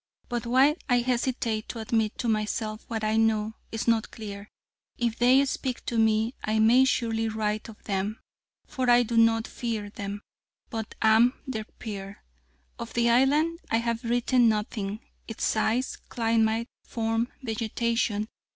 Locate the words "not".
3.87-4.09, 9.15-9.45